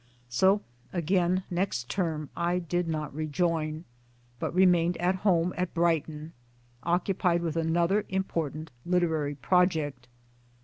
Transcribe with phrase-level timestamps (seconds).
[0.29, 3.83] So again next term I did not rejoin;
[4.39, 6.33] but remained at home, at Brighton,
[6.81, 10.07] occupied with another import ant literary project